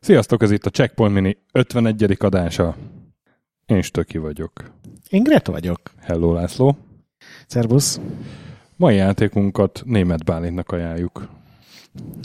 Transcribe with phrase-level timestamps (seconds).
[0.00, 2.16] Sziasztok, ez itt a Checkpoint Mini 51.
[2.18, 2.76] adása.
[3.66, 4.52] Én Stöki vagyok.
[5.08, 5.80] Én Gret vagyok.
[6.00, 6.76] Hello László.
[7.46, 8.00] Szervusz.
[8.76, 11.28] Mai játékunkat német Bálintnak ajánljuk.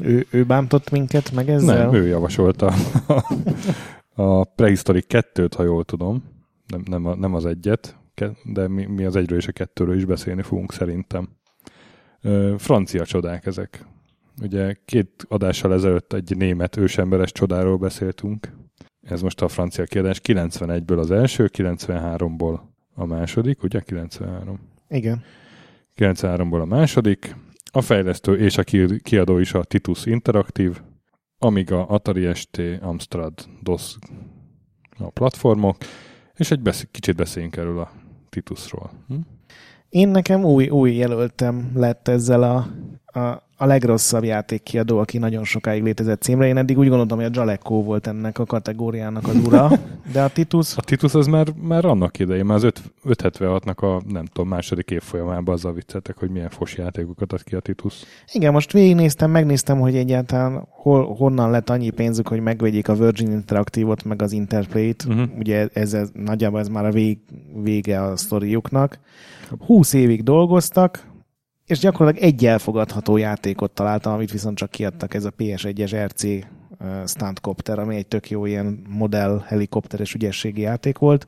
[0.04, 1.78] Ő, ő bántott minket meg ezzel?
[1.78, 2.74] Nem, ő javasolta
[4.16, 6.35] a Prehistoric 2-t, ha jól tudom.
[6.68, 7.98] Nem, nem, a, nem az egyet,
[8.44, 11.30] de mi, mi az egyről és a kettőről is beszélni fogunk szerintem.
[12.58, 13.86] Francia csodák ezek.
[14.42, 18.52] Ugye két adással ezelőtt egy német ősemberes csodáról beszéltünk.
[19.02, 22.60] Ez most a francia kiadás 91-ből az első, 93-ból
[22.94, 23.82] a második, ugye?
[23.82, 24.60] 93.
[24.90, 25.24] Igen.
[25.98, 27.36] 93-ból a második.
[27.72, 28.64] A fejlesztő és a
[29.04, 30.76] kiadó is a Titus Interactive,
[31.38, 33.98] Amiga, Atari ST, Amstrad, DOS
[34.98, 35.78] a platformok,
[36.38, 37.92] és egy besz- kicsit beszéljünk erről a
[38.30, 38.92] Titusról.
[39.08, 39.16] Hm?
[39.90, 42.68] Én nekem új, új jelöltem lett ezzel a,
[43.16, 46.48] a a legrosszabb játékkiadó, aki nagyon sokáig létezett címre.
[46.48, 49.72] Én eddig úgy gondoltam, hogy a Jaleco volt ennek a kategóriának az ura,
[50.14, 50.78] de a Titus...
[50.78, 52.72] A Titus az már, már annak idején, már az
[53.08, 57.60] 576-nak a nem tudom, második évfolyamában azzal vicceltek, hogy milyen fos játékokat ad ki a
[57.60, 57.94] Titus.
[58.32, 63.32] Igen, most végignéztem, megnéztem, hogy egyáltalán hol, honnan lett annyi pénzük, hogy megvegyék a Virgin
[63.32, 65.06] Interactive-ot, meg az Interplay-t.
[65.08, 65.30] Uh-huh.
[65.38, 67.18] Ugye ez, ez, nagyjából ez már a vég,
[67.64, 69.00] vége a sztoriuknak.
[69.60, 71.14] 20 évig dolgoztak,
[71.66, 76.46] és gyakorlatilag egy elfogadható játékot találtam, amit viszont csak kiadtak, ez a PS1-es RC
[77.10, 81.28] Stuntcopter, ami egy tök jó ilyen modell helikopteres ügyességi játék volt.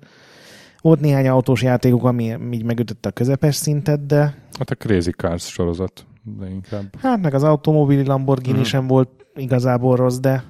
[0.82, 4.38] Volt néhány autós játékok, ami így megütötte a közepes szintet, de...
[4.58, 6.96] Hát a Crazy Cars sorozat, de inkább.
[7.00, 8.62] Hát meg az automobili Lamborghini mm.
[8.62, 10.44] sem volt igazából rossz, de...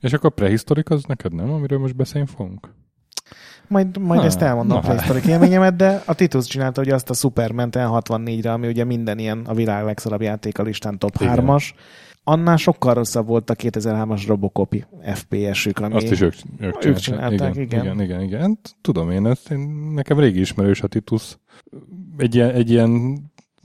[0.00, 2.68] És akkor prehisztorik az neked nem, amiről most beszélni fogunk?
[3.68, 7.68] Majd, majd ezt elmondom a prehisztorik élményemet, de a Titus csinálta ugye azt a Superman
[7.72, 11.70] 64-re, ami ugye minden ilyen a világ legszarabb játék a listán top 3-as.
[12.28, 14.74] Annál sokkal rosszabb volt a 2003-as Robocop
[15.14, 17.54] FPS-ük, ami Azt is ők, ők, ők csinálták.
[17.54, 17.84] Igen, igen.
[17.84, 18.58] igen, igen, igen.
[18.80, 19.58] Tudom én ezt, én,
[19.94, 21.38] nekem régi ismerős a Titus.
[22.16, 23.18] Egy ilyen, egy ilyen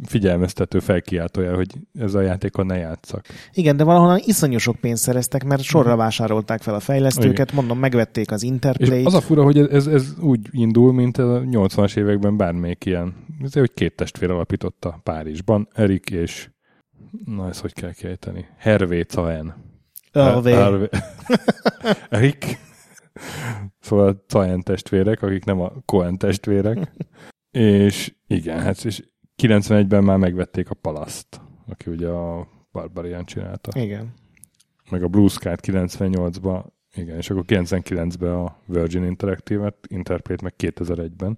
[0.06, 3.26] figyelmeztető felkiáltója, hogy ez a játékon ne játszak.
[3.54, 7.56] Igen, de valahonnan iszonyú sok pénzt szereztek, mert sorra vásárolták fel a fejlesztőket, Igen.
[7.56, 11.98] mondom, megvették az interplay az a fura, hogy ez, ez úgy indul, mint a 80-as
[11.98, 13.16] években bármelyik ilyen.
[13.44, 16.50] Ez hogy két testvér alapította Párizsban, Erik és
[17.26, 18.46] na ezt hogy kell kiejteni?
[18.58, 19.54] Hervé Caen.
[20.14, 20.88] Hervé.
[22.10, 22.58] Erik.
[23.80, 26.92] Szóval Caen testvérek, akik nem a Cohen testvérek.
[27.52, 29.04] és igen, hát és
[29.41, 33.79] 91-ben már megvették a Palaszt, aki ugye a Barbarian csinálta.
[33.79, 34.13] Igen.
[34.90, 36.63] Meg a Blue Sky-t 98-ban,
[36.94, 41.38] igen, és akkor 99-ben a Virgin Interactive-et, Interplay-t meg 2001-ben.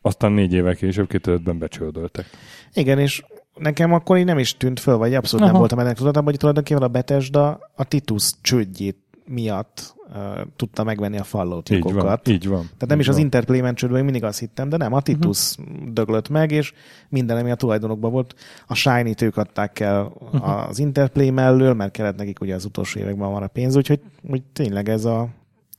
[0.00, 2.26] Aztán négy évek később, 2005-ben becsődöltek.
[2.72, 3.24] Igen, és
[3.54, 5.50] nekem akkor így nem is tűnt föl, vagy abszolút Aha.
[5.50, 10.16] nem voltam ennek tudatában, hogy tulajdonképpen a Bethesda a Titus csődjét miatt uh,
[10.56, 12.62] tudta megvenni a Fallout így van, így van.
[12.62, 13.14] Tehát nem így is van.
[13.14, 15.92] az Interplay mencsődben, én mindig azt hittem, de nem, a Titus uh-huh.
[15.92, 16.72] döglött meg, és
[17.08, 18.34] minden, ami a tulajdonokban volt.
[18.66, 20.68] A Shiny-t ők adták el uh-huh.
[20.68, 24.42] az Interplay mellől, mert kellett nekik ugye az utolsó években van a pénz, úgyhogy úgy
[24.52, 25.28] tényleg ez a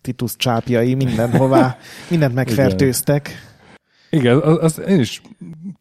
[0.02, 1.78] Titus csápjai mindenhová,
[2.10, 3.51] mindent megfertőztek.
[4.12, 5.22] Igen, az, az én is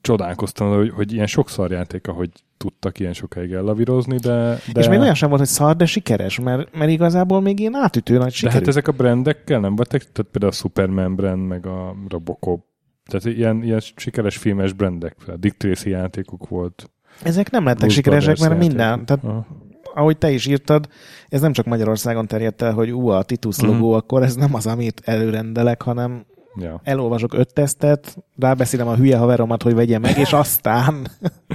[0.01, 4.81] csodálkoztam, hogy, hogy ilyen sok szarjáték, ahogy tudtak ilyen sokáig ellavírozni, de, de...
[4.81, 8.19] És még olyan sem volt, hogy szar, de sikeres, mert, mert igazából még ilyen átütő
[8.19, 8.53] nagy sikerű.
[8.53, 12.65] De hát ezek a brandekkel nem voltak, tehát például a Superman brand, meg a Robocop,
[13.11, 16.91] tehát ilyen, ilyen sikeres filmes brandek, a Dick Tracy játékuk volt.
[17.23, 18.69] Ezek nem lettek sikeresek, mert játék.
[18.69, 19.47] minden, tehát Aha.
[19.95, 20.89] ahogy te is írtad,
[21.29, 23.95] ez nem csak Magyarországon terjedt el, hogy ú, a Titus logó, uh-huh.
[23.95, 26.25] akkor ez nem az, amit előrendelek, hanem
[26.57, 26.81] Ja.
[26.83, 31.07] Elolvasok öt tesztet, rábeszélem a hülye haveromat, hogy vegye meg, és aztán...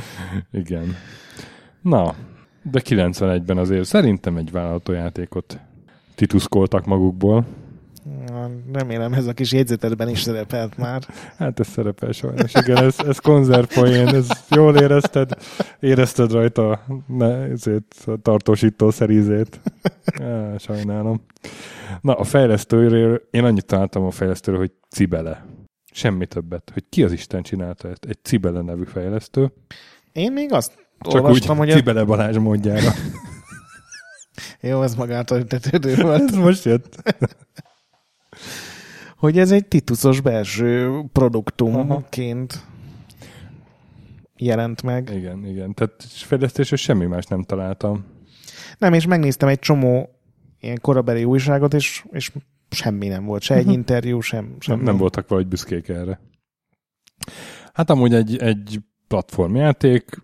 [0.52, 0.96] Igen.
[1.82, 2.16] Na,
[2.64, 5.60] de 91-ben azért szerintem egy vállalatójátékot
[6.16, 7.46] tituszkoltak magukból.
[8.73, 11.03] Remélem ez a kis jegyzetedben is szerepelt már.
[11.38, 15.32] Hát ez szerepel sajnos, igen, ez, ez konzervpoén, ez jól érezted,
[15.79, 19.59] érezted rajta ne, ezért, a tartósító szerízét.
[20.20, 21.22] Ja, sajnálom.
[22.02, 25.46] Na, a fejlesztőről, én annyit találtam a fejlesztőről, hogy Cibele.
[25.91, 26.72] Semmi többet.
[26.73, 28.05] Hogy ki az Isten csinálta ezt?
[28.05, 29.52] Egy Cibele nevű fejlesztő.
[30.11, 31.76] Én még azt Csak olvastam, úgy, hogy...
[31.76, 32.91] Cibele Balázs módjára.
[34.61, 36.29] Jó, ez magától tetődő volt.
[36.29, 36.97] ez most jött.
[39.26, 42.66] Hogy ez egy tituszos belső produktumként
[44.38, 45.10] jelent meg.
[45.14, 45.74] Igen, igen.
[45.74, 48.06] Tehát fejlesztésről semmi más nem találtam.
[48.78, 50.10] Nem, és megnéztem egy csomó
[50.60, 52.32] ilyen korabeli újságot, és, és
[52.70, 53.42] semmi nem volt.
[53.42, 53.74] Se egy uh-huh.
[53.74, 56.20] interjú, sem, sem nem, nem voltak valahogy büszkék erre.
[57.74, 60.24] Hát amúgy egy, egy platformjáték,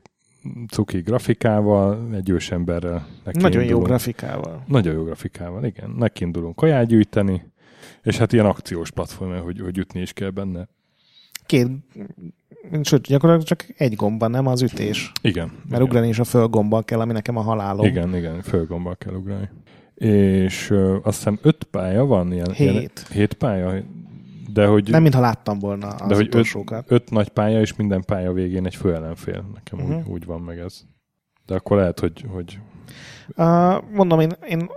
[0.68, 3.08] cuki grafikával, egy ősemberrel.
[3.24, 4.64] Nagyon jó grafikával.
[4.68, 5.90] Nagyon jó grafikával, igen.
[5.90, 7.51] Nekiindulunk kaját gyűjteni,
[8.04, 10.68] és hát ilyen akciós platform, hogy, hogy ütni is kell benne.
[11.46, 11.68] Két,
[12.82, 15.12] sőt, gyakorlatilag csak egy gomba, nem az ütés.
[15.22, 15.48] Igen.
[15.48, 15.82] Mert igen.
[15.82, 17.86] ugrani is a fölgombbal kell, ami nekem a halálom.
[17.86, 19.50] Igen, igen, fölgombbal kell ugrani.
[19.96, 22.32] És ö, azt hiszem öt pálya van?
[22.34, 22.70] Ilyen, Hét.
[22.72, 23.84] Ilyen, hét pálya?
[24.54, 26.92] De hogy, Nem, mintha láttam volna az de hogy öt, utolsókat.
[26.92, 29.46] öt nagy pálya, és minden pálya végén egy főellenfél.
[29.54, 29.98] Nekem uh-huh.
[29.98, 30.12] úgy, Mhm.
[30.12, 30.84] úgy van meg ez.
[31.46, 32.60] De akkor lehet, hogy, hogy
[33.38, 34.70] Uh, mondom, én, én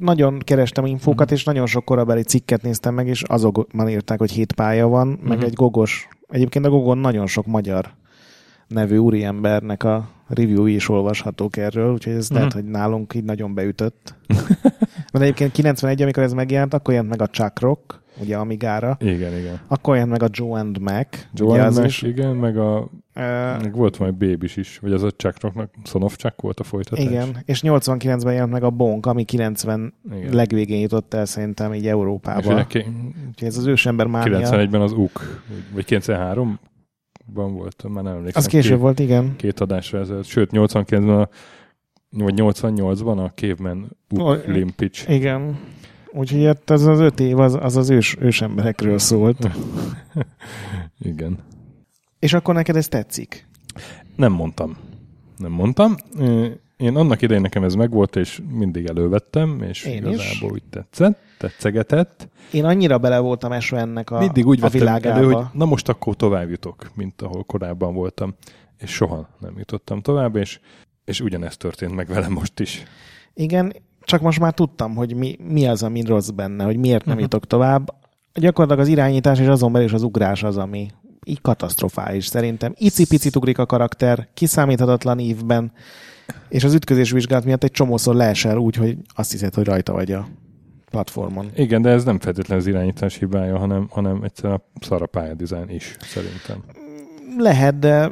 [0.00, 1.34] nagyon kerestem infókat, Mhm.
[1.34, 5.28] és nagyon sok korabeli cikket néztem meg, és azokban írták, hogy hét pálya van, uh-huh.
[5.28, 5.46] meg Mhm.
[5.46, 6.08] egy gogos.
[6.28, 7.90] Egyébként a gogon nagyon sok magyar
[8.68, 12.38] nevű úriembernek a review is olvashatók erről, úgyhogy ez Mhm.
[12.38, 14.14] lehet, hogy nálunk így nagyon beütött.
[15.12, 19.38] Mert egyébként 91, amikor ez megjelent, akkor jelent meg a Chuck Rock, ugye Amigára, igen,
[19.38, 19.60] igen.
[19.68, 22.08] akkor jelent meg a Joe and Mac, Joe az Mesh, is.
[22.08, 22.90] igen, meg a
[23.62, 25.10] meg volt majd Babys is, vagy az a
[25.84, 27.04] Son of Chuck volt a folytatás.
[27.04, 30.32] igen, és 89-ben jelent meg a Bonk, ami 90 igen.
[30.34, 32.52] legvégén jutott el szerintem így Európába.
[32.52, 32.86] ugye ki-
[33.28, 34.38] Úgyhogy ez az ősember mánia.
[34.38, 35.42] 91-ben az UK,
[35.74, 38.42] vagy 93-ban volt, már nem emlékszem.
[38.42, 39.36] Az később két, volt, igen.
[39.36, 40.24] Két adásra ezelőtt.
[40.24, 41.28] Sőt, 89-ben a,
[42.10, 45.10] vagy 88-ban a Caveman UK Limpich.
[45.10, 45.58] Igen.
[46.12, 49.48] Úgyhogy ott az az öt év az az, az ős, ősemberekről szólt.
[50.98, 51.38] Igen.
[52.20, 53.46] És akkor neked ez tetszik?
[54.16, 54.76] Nem mondtam.
[55.36, 55.94] Nem mondtam.
[56.76, 60.14] Én annak idején nekem ez megvolt, és mindig elővettem, és Én is.
[60.14, 62.28] igazából úgy tetszett, tetszegetett.
[62.52, 65.16] Én annyira bele voltam esve ennek a, mindig úgy a vettem világába.
[65.16, 68.34] elő, hogy na most akkor tovább jutok, mint ahol korábban voltam.
[68.78, 70.60] És soha nem jutottam tovább, és,
[71.04, 72.82] és ugyanezt történt meg velem most is.
[73.34, 77.14] Igen, csak most már tudtam, hogy mi, mi az, ami rossz benne, hogy miért nem
[77.14, 77.22] Mhm.
[77.22, 77.94] jutok tovább.
[78.32, 80.90] Gyakorlatilag az irányítás és azon belül is az ugrás az, ami
[81.24, 82.74] így katasztrofális szerintem.
[82.76, 85.72] Icipicit ugrik a karakter, kiszámíthatatlan ívben,
[86.48, 90.12] és az ütközés vizsgálat miatt egy csomószor leesel úgy, hogy azt hiszed, hogy rajta vagy
[90.12, 90.28] a
[90.90, 91.50] platformon.
[91.54, 95.68] Igen, de ez nem feltétlenül az irányítás hibája, hanem, hanem egyszerűen a szar a pályadizájn
[95.68, 96.64] is, szerintem.
[97.38, 98.10] Lehet, de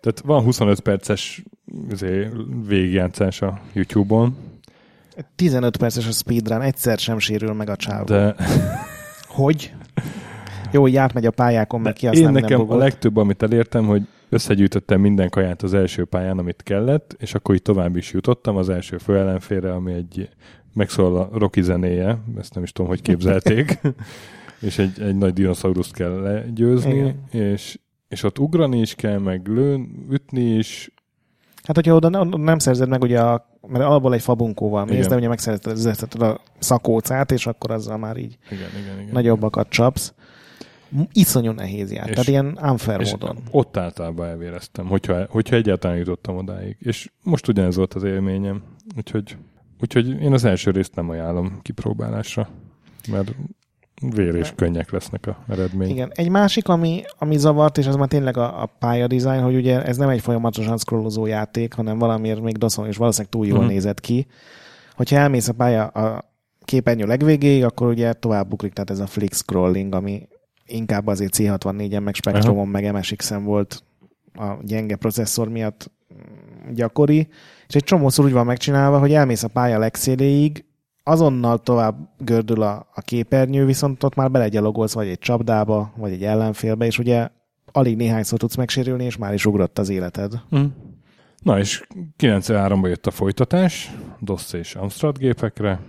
[0.00, 1.42] Tehát van 25 perces
[1.90, 2.28] izé,
[2.66, 4.36] végigjátszás a YouTube-on,
[5.36, 8.04] 15 perces a speedrun, egyszer sem sérül meg a csávó.
[8.04, 8.34] de
[9.26, 9.72] Hogy?
[10.74, 12.82] Jó, hogy átmegy a pályákon, meg én kihasznál minden nekem a bogot.
[12.82, 17.62] legtöbb, amit elértem, hogy összegyűjtöttem minden kaját az első pályán, amit kellett, és akkor így
[17.62, 20.28] tovább is jutottam az első főellenfélre, ami egy
[20.72, 23.80] megszólal a Rocky zenéje, ezt nem is tudom, hogy képzelték,
[24.60, 27.24] és egy, egy nagy dinoszauruszt kell legyőzni, Igen.
[27.30, 27.78] és,
[28.08, 30.92] és ott ugrani is kell, meg lőn, ütni is,
[31.62, 35.08] Hát, hogyha oda nem, nem szerzed meg, ugye, a, mert alapból egy fabunkóval mész, Igen.
[35.08, 39.12] de ugye megszerzed a szakócát, és akkor azzal már így igen, igen, igen.
[39.12, 40.14] nagyobbakat csapsz.
[41.12, 42.04] Iszonyú nehéz jár.
[42.08, 43.38] És- Tehát ilyen unfair és módon.
[43.50, 46.76] ott általában elvéreztem, hogyha, hogyha egyáltalán jutottam odáig.
[46.80, 48.62] És most ugyanez volt az élményem.
[48.96, 49.36] Úgyhogy,
[49.80, 52.48] úgyhogy én az első részt nem ajánlom kipróbálásra,
[53.10, 53.34] mert
[54.14, 55.88] vér és könnyek lesznek a eredmény.
[55.90, 56.10] Igen.
[56.14, 59.96] Egy másik, ami, ami zavart, és az már tényleg a, a pályadizájn, hogy ugye ez
[59.96, 63.66] nem egy folyamatosan scrollozó játék, hanem valamiért még doszon, és valószínűleg túl jól Mhm.
[63.68, 64.26] nézett ki.
[64.94, 66.24] Hogyha elmész a pálya a
[66.64, 70.28] képernyő legvégéig, akkor ugye tovább buklik, tehát ez a flick scrolling, ami
[70.66, 73.82] inkább azért C64-en, meg Spectrumon, meg MSX-en volt
[74.34, 77.28] a gyenge processzor miatt mm, gyakori,
[77.66, 80.64] és egy csomószor úgy van megcsinálva, hogy elmész a pálya legszéléig,
[81.02, 86.24] azonnal tovább gördül a, a képernyő, viszont ott már belegyalogolsz vagy egy csapdába, vagy egy
[86.24, 87.28] ellenfélbe, és ugye
[87.72, 90.40] alig néhányszor tudsz megsérülni, és már is ugrott az életed.
[90.56, 90.64] Mm.
[91.42, 91.86] Na és
[92.18, 95.80] 93-ban jött a folytatás, DOS és Amstrad gépekre.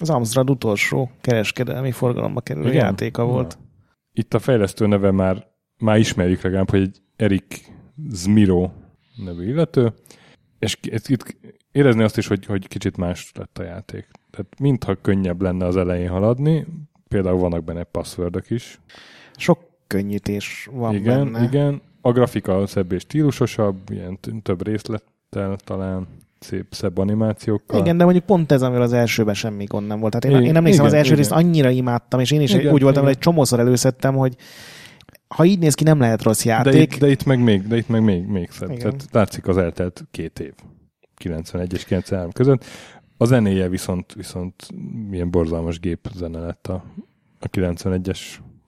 [0.00, 2.84] Az Amstrad utolsó kereskedelmi forgalomba kerülő Igen?
[2.84, 3.58] játéka volt.
[4.18, 5.46] Itt a fejlesztő neve már,
[5.78, 7.72] már ismerjük legalább, hogy egy Erik
[8.08, 8.70] Zmiro
[9.16, 9.92] nevű illető,
[10.58, 11.36] és itt
[11.72, 14.08] érezni azt is, hogy, hogy kicsit más lett a játék.
[14.30, 16.66] Tehát mintha könnyebb lenne az elején haladni,
[17.08, 18.80] például vannak benne passwordok is.
[19.36, 21.46] Sok könnyítés van igen, benne.
[21.46, 21.82] igen.
[22.00, 26.06] A grafika szebb és stílusosabb, ilyen több részlettel talán,
[26.40, 27.80] szép, szebb animációkkal.
[27.80, 30.12] Igen, de mondjuk pont ez, amivel az elsőben semmi gond nem volt.
[30.12, 31.24] Tehát én, Igen, én emlékszem, az igen, első igen.
[31.24, 33.04] részt annyira imádtam, és én is Igen, úgy voltam, igen.
[33.04, 34.36] hogy egy csomószor előszedtem, hogy
[35.28, 36.94] ha így néz ki, nem lehet rossz de, játék.
[36.94, 38.70] itt, de itt meg még, de itt meg még, még szebb.
[38.70, 38.80] Igen.
[38.80, 40.52] Tehát látszik az eltelt két év.
[41.14, 42.64] 91 és 93 között.
[43.16, 44.68] A zenéje viszont, viszont
[45.08, 46.84] milyen borzalmas gép zene lett a,
[47.40, 48.20] a 91-es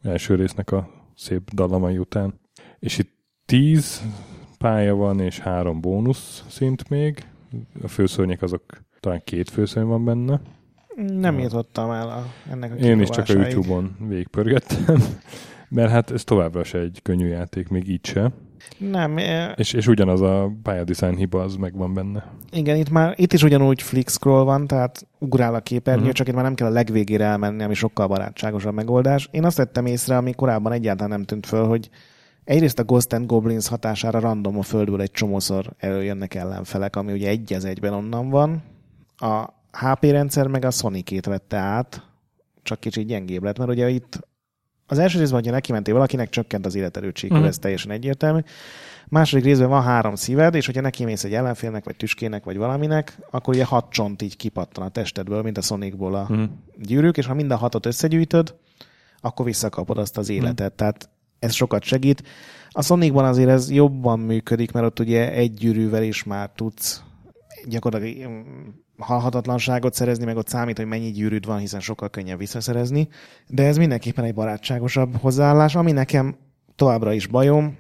[0.03, 2.41] első résznek a szép dallamai után.
[2.79, 3.13] És itt
[3.47, 4.03] 10
[4.59, 7.25] pálya van, és három bónusz szint még.
[7.83, 8.63] A főszörnyek azok,
[9.01, 10.41] talán két főszörny van benne.
[10.97, 13.33] Nem jutottam el a, ennek a Én is csak a.
[13.33, 15.03] YouTube-on végigpörgettem.
[15.69, 18.33] Mert hát ez továbbra se egy könnyű játék, még így se.
[18.79, 19.19] Nem.
[19.19, 19.55] E...
[19.57, 22.33] És, és ugyanaz a pályadesign hiba az megvan benne.
[22.53, 26.15] Igen, itt már itt is ugyanúgy flick scroll van, tehát ugrál a képernyő, uh-huh.
[26.15, 29.29] csak itt már nem kell a legvégére elmenni, ami sokkal barátságosabb megoldás.
[29.31, 31.91] Én azt vettem észre, ami korábban egyáltalán nem tűnt föl, hogy
[32.45, 37.29] egyrészt a Ghost and Goblins hatására random a földből egy csomószor előjönnek ellenfelek, ami ugye
[37.29, 38.63] egy az egyben onnan van.
[39.17, 42.03] A HP rendszer meg a Sonicét vette át,
[42.63, 44.29] csak kicsit gyengébb lett, mert ugye itt
[44.87, 47.47] az első részben, hogyha neki mentél valakinek, csökkent az életerőtség, uh-huh.
[47.47, 48.41] ez teljesen egyértelmű.
[49.09, 53.19] Második részben van három szíved, és hogyha neki mész egy ellenfélnek, vagy tüskének, vagy valaminek,
[53.31, 56.45] akkor ugye hat csont így kipattan a testedből, mint a Sonicból a uh-huh.
[56.77, 58.55] gyűrűk, és ha mind a hatot összegyűjtöd,
[59.21, 60.61] akkor visszakapod azt az életet.
[60.61, 60.75] Uh-huh.
[60.77, 61.09] Tehát
[61.41, 62.23] ez sokat segít.
[62.71, 67.03] A Sonicban azért ez jobban működik, mert ott ugye egy gyűrűvel is már tudsz
[67.69, 68.45] gyakorlatilag
[68.99, 73.09] halhatatlanságot szerezni, meg ott számít, hogy mennyi gyűrűd van, hiszen sokkal könnyebb visszaszerezni.
[73.47, 76.37] De ez mindenképpen egy barátságosabb hozzáállás, ami nekem
[76.77, 77.79] továbbra is bajom,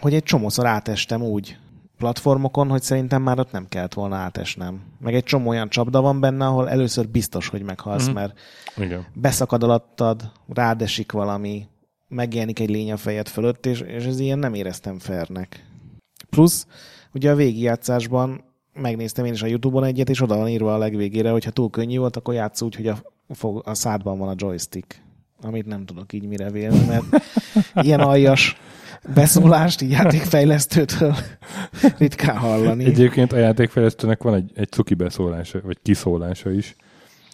[0.00, 1.58] hogy egy csomószor átestem úgy
[2.00, 4.82] platformokon, hogy szerintem már ott nem kellett volna átesnem.
[5.00, 8.12] Meg egy csomó olyan csapda van benne, ahol először biztos, hogy meghalsz, mm.
[8.12, 8.38] mert
[8.76, 9.06] Igen.
[9.14, 11.66] beszakad alattad, rádesik valami,
[12.10, 15.64] megjelenik egy lény a fejed fölött, és, és ez ilyen nem éreztem fernek.
[16.30, 16.66] Plusz,
[17.12, 21.30] ugye a végigjátszásban megnéztem én is a Youtube-on egyet, és oda van írva a legvégére,
[21.30, 22.98] hogy ha túl könnyű volt, akkor játsz úgy, hogy a,
[23.62, 25.02] a szádban van a joystick.
[25.42, 27.04] Amit nem tudok így mire vélni, mert
[27.86, 28.56] ilyen aljas
[29.14, 31.14] beszólást így játékfejlesztőtől
[31.98, 32.84] ritkán hallani.
[32.84, 36.76] Egyébként a játékfejlesztőnek van egy, egy cuki beszólása, vagy kiszólása is,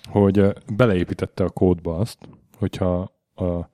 [0.04, 2.18] hogy beleépítette a kódba azt,
[2.58, 3.70] hogyha a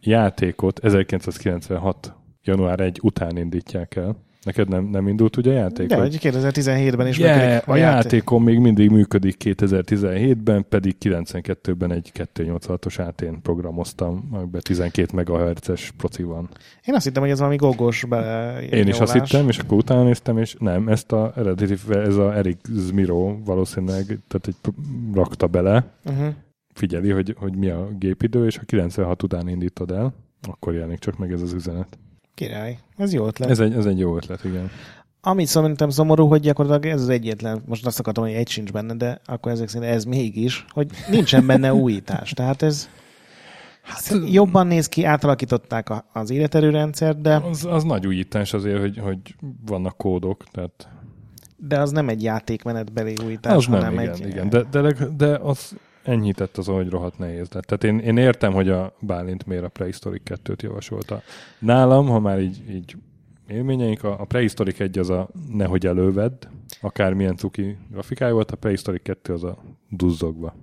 [0.00, 2.14] játékot 1996.
[2.42, 5.88] január 1 után indítják el, Neked nem, nem indult ugye a játék?
[5.88, 7.68] De, hogy 2017-ben is yeah, működik.
[7.68, 8.12] A, a játék.
[8.12, 16.22] játékon még mindig működik 2017-ben, pedig 92-ben egy 286-os átén programoztam, amiben 12 MHz-es proci
[16.22, 16.48] van.
[16.84, 20.02] Én azt hittem, hogy ez valami gogos be Én is azt hittem, és akkor utána
[20.02, 24.56] néztem, és nem, ezt a eredeti, ez a Eric Zmiro valószínűleg tehát egy
[25.14, 26.34] rakta bele, uh-huh.
[26.82, 30.14] Figyeli, hogy, hogy mi a gépidő, és ha 96 után indítod el,
[30.48, 31.98] akkor jelenik csak meg ez az üzenet.
[32.34, 32.78] Király.
[32.96, 33.50] Ez jó ötlet.
[33.50, 34.70] Ez egy, ez egy jó ötlet, igen.
[35.20, 38.94] Amit szerintem szomorú, hogy gyakorlatilag ez az egyetlen, most azt akartam, hogy egy sincs benne,
[38.94, 42.30] de akkor ezek szerint ez mégis, hogy nincsen benne újítás.
[42.38, 42.88] Tehát ez
[43.82, 47.36] hát, jobban néz ki, átalakították az életerőrendszert, de...
[47.36, 49.18] Az, az nagy újítás azért, hogy, hogy
[49.66, 50.88] vannak kódok, tehát...
[51.56, 54.26] De az nem egy játékmenetbeli újítás, az hanem nem, igen, egy...
[54.26, 55.74] Igen, de, de, de az
[56.04, 57.64] enyhített azon, hogy rohadt nehéz lett.
[57.64, 61.22] Tehát én, én értem, hogy a Bálint miért a Prehistoric 2-t javasolta.
[61.58, 62.96] Nálam, ha már így, így
[63.48, 66.46] élményeink, a, a Prehistoric 1 az a nehogy elővedd,
[66.80, 70.54] akármilyen cuki grafikája volt, a Prehistoric 2 az a duzzogva.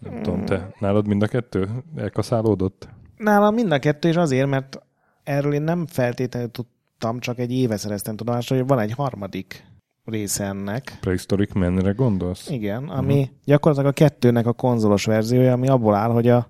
[0.00, 0.22] Nem hmm.
[0.22, 2.88] tudom, te nálad mind a kettő elkaszálódott?
[3.16, 4.82] Nálam mind a kettő, és azért, mert
[5.22, 9.64] erről én nem feltétlenül tudtam, csak egy éve szereztem tudomást, hogy van egy harmadik
[10.06, 10.96] része ennek.
[11.00, 12.50] Prehistoric Man-re gondolsz?
[12.50, 13.28] Igen, ami uh-huh.
[13.44, 16.48] gyakorlatilag a kettőnek a konzolos verziója, ami abból áll, hogy a,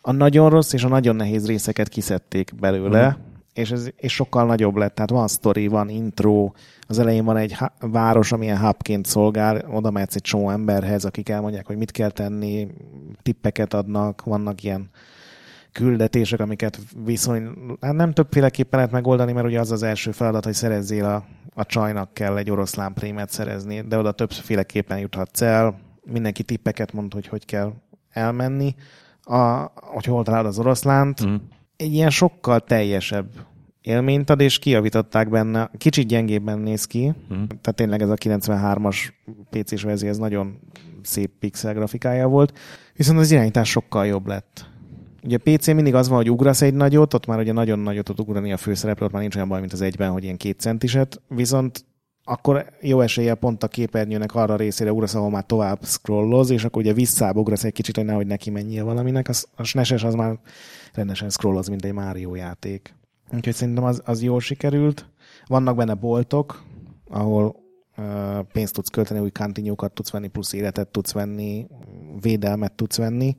[0.00, 3.20] a nagyon rossz és a nagyon nehéz részeket kiszedték belőle, uh-huh.
[3.52, 4.94] és, ez, és sokkal nagyobb lett.
[4.94, 6.50] Tehát van story, van intro,
[6.86, 11.28] az elején van egy ha- város, amilyen hubként szolgál, oda mehetsz egy csomó emberhez, akik
[11.28, 12.68] elmondják, hogy mit kell tenni,
[13.22, 14.90] tippeket adnak, vannak ilyen
[15.72, 17.48] küldetések, amiket viszony,
[17.80, 21.24] hát nem többféleképpen lehet megoldani, mert ugye az az első feladat, hogy szerezzél a,
[21.54, 27.12] a csajnak kell egy oroszlán prémet szerezni, de oda többféleképpen juthatsz el, mindenki tippeket mond,
[27.12, 27.72] hogy hogy kell
[28.10, 28.74] elmenni,
[29.22, 31.26] a, hogy hol találod az oroszlánt.
[31.26, 31.34] Mm.
[31.76, 33.26] Egy ilyen sokkal teljesebb
[33.80, 35.70] élményt ad, és kiavították benne.
[35.78, 37.42] Kicsit gyengébben néz ki, mm.
[37.44, 38.96] tehát tényleg ez a 93-as
[39.50, 40.58] PC-s verzió, ez nagyon
[41.02, 42.58] szép pixel grafikája volt,
[42.94, 44.70] viszont az irányítás sokkal jobb lett.
[45.24, 48.20] Ugye PC mindig az van, hogy ugrasz egy nagyot, ott már ugye nagyon nagyot tud
[48.20, 51.20] ugrani a főszereplő, ott már nincs olyan baj, mint az egyben, hogy ilyen két centiset,
[51.28, 51.84] viszont
[52.24, 56.82] akkor jó eséllyel pont a képernyőnek arra részére ugrasz, ahol már tovább scrolloz, és akkor
[56.82, 59.28] ugye visszábugrasz egy kicsit, hogy nehogy neki menjél valaminek.
[59.28, 60.38] Az, a SNES-es az már
[60.92, 62.94] rendesen scrolloz, mint egy Mario játék.
[63.34, 65.06] Úgyhogy szerintem az, az jól sikerült.
[65.46, 66.62] Vannak benne boltok,
[67.08, 67.56] ahol
[68.52, 71.66] pénzt tudsz költeni, új kantinyókat tudsz venni, plusz életet tudsz venni,
[72.20, 73.36] védelmet tudsz venni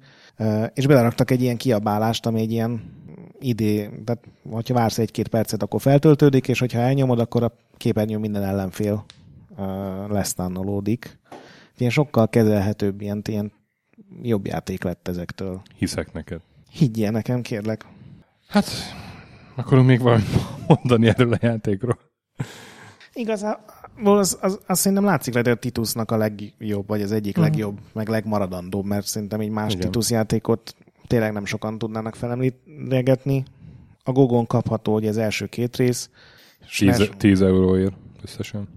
[0.73, 3.01] és beleraktak egy ilyen kiabálást, ami egy ilyen
[3.39, 8.43] idé, tehát hogyha vársz egy-két percet, akkor feltöltődik, és hogyha elnyomod, akkor a képernyő minden
[8.43, 9.05] ellenfél
[10.07, 11.19] lesztánolódik.
[11.77, 13.51] Ilyen sokkal kezelhetőbb, ilyen, ilyen
[14.21, 15.61] jobb játék lett ezektől.
[15.77, 16.41] Hiszek neked.
[16.69, 17.85] Higgyél nekem, kérlek.
[18.47, 18.67] Hát,
[19.55, 20.27] akarunk még valamit
[20.67, 21.99] mondani erről a játékról.
[23.13, 23.65] Igazából
[24.03, 27.51] az, az, az szerintem látszik hogy a Titusnak a legjobb, vagy az egyik uh-huh.
[27.51, 29.85] legjobb, meg legmaradandóbb, mert szerintem egy más Igen.
[29.85, 30.75] Titus játékot
[31.07, 33.43] tényleg nem sokan tudnának felemlítgetni.
[34.03, 36.09] a Gogon kapható, hogy az első két rész.
[36.77, 38.67] 10, 10 euróért összesen.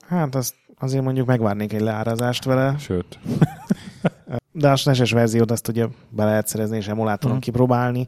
[0.00, 2.74] Hát azt azért mondjuk megvárnék egy leárazást vele.
[2.78, 3.18] Sőt.
[4.52, 7.44] De a SNES-es verziót azt ugye be lehet szerezni és emulátoron uh-huh.
[7.44, 8.06] kipróbálni.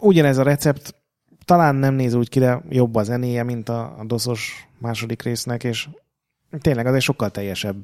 [0.00, 0.94] Ugyanez a recept
[1.44, 5.64] talán nem néz úgy ki, de jobb a zenéje, mint a, a doszos második résznek,
[5.64, 5.88] és
[6.60, 7.76] tényleg az egy sokkal teljesebb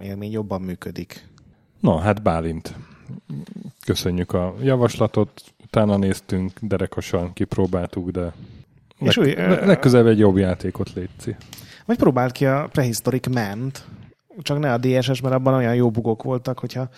[0.00, 1.28] élmény, jobban működik.
[1.80, 2.74] No, hát Bálint.
[3.84, 8.32] Köszönjük a javaslatot, utána néztünk, derekosan kipróbáltuk, de
[8.98, 9.34] és leg, új,
[9.66, 11.36] legközelebb egy jobb játékot létszi.
[11.84, 13.84] Vagy próbáld ki a Prehistoric Ment,
[14.42, 16.88] csak ne a DSS, mert abban olyan jó bugok voltak, hogyha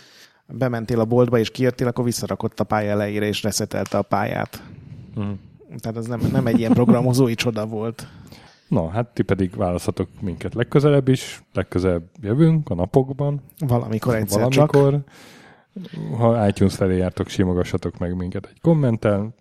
[0.46, 4.62] bementél a boltba és kijöttél, akkor visszarakott a pálya elejére és reszetelte a pályát.
[5.20, 5.32] Mm.
[5.78, 8.06] Tehát ez nem, nem egy ilyen programozói csoda volt.
[8.74, 13.42] Na, hát ti pedig választhatok minket legközelebb is, legközelebb jövünk a napokban.
[13.58, 14.90] Valamikor egyszer Valamikor.
[14.92, 15.10] Csak.
[16.18, 19.34] Ha iTunes felé jártok, simogassatok meg minket egy kommentel.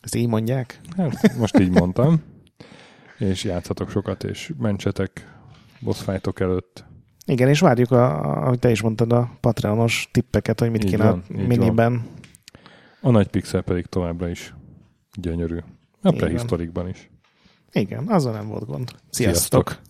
[0.00, 0.80] Ezt így mondják?
[0.96, 2.22] Hát, most így mondtam.
[3.18, 5.38] és játszatok sokat, és mentsetek
[5.80, 6.84] boss előtt.
[7.26, 11.22] Igen, és várjuk, a, ahogy te is mondtad, a Patreonos tippeket, hogy mit kéne a
[11.28, 11.92] miniben.
[11.92, 12.06] Van.
[13.00, 14.54] A nagy pixel pedig továbbra is
[15.14, 15.58] gyönyörű.
[16.00, 17.11] A prehistorikban is.
[17.72, 18.90] Igen, azzal nem volt gond.
[19.10, 19.80] Sziasztok!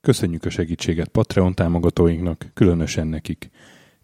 [0.00, 3.50] Köszönjük a segítséget Patreon támogatóinknak, különösen nekik.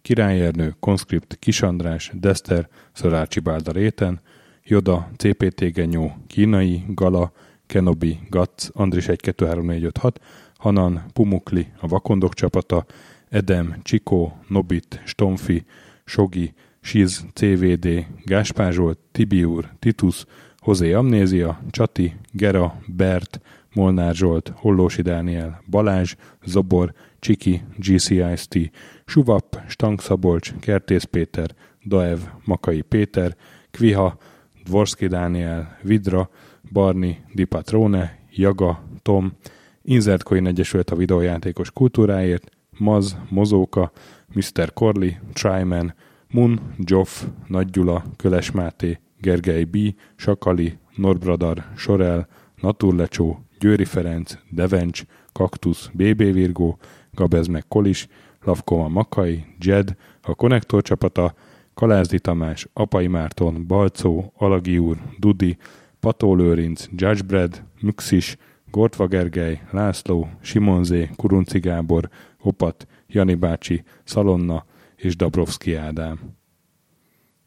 [0.01, 4.21] Király Ernő, Conscript, Kisandrás, Dester, Szarácsi Bálda Réten,
[4.63, 7.31] Joda, CPT Genyó, Kínai, Gala,
[7.65, 10.21] Kenobi, Gatz, Andris 1 2 3 4 5 6,
[10.57, 12.85] Hanan, Pumukli, a Vakondok csapata,
[13.29, 15.65] Edem, Csikó, Nobit, Stomfi,
[16.05, 20.25] Sogi, Siz, CVD, Gáspár Zsolt, Tibiur, Titus,
[20.57, 23.39] Hozé Amnézia, Csati, Gera, Bert,
[23.73, 28.71] Molnár Zsolt, Hollósi Dániel, Balázs, Zobor, Csiki, GCIST,
[29.05, 33.35] Suvap, Stangszabolcs, Kertész Péter, Daev, Makai Péter,
[33.71, 34.17] Kviha,
[34.63, 36.29] Dvorski Dániel, Vidra,
[36.71, 39.33] Barni, Dipatrone, Jaga, Tom,
[39.81, 43.91] Insert Coin Egyesület a videójátékos kultúráért, Maz, Mozóka,
[44.33, 44.73] Mr.
[44.73, 45.93] Corley, Tryman,
[46.29, 49.77] Mun, Joff, Nagy Gyula, Köles Máté, Gergely B.,
[50.15, 52.27] Sakali, Norbradar, Sorel,
[52.61, 56.77] Naturlecsó, Győri Ferenc, Devencs, Kaktusz, BB Virgó,
[57.13, 58.07] Gabez meg Kolis,
[58.43, 61.33] Lavkoma Makai, Jed, a Konnektor csapata,
[61.73, 65.57] Kalázdi Tamás, Apai Márton, Balcó, Alagi úr, Dudi,
[65.99, 68.37] Pató Lőrinc, Judgebred, Müxis,
[68.71, 72.09] Gortva Gergely, László, Simonzé, Kurunci Gábor,
[72.41, 76.19] Opat, Jani bácsi, Szalonna és Dabrowski Ádám.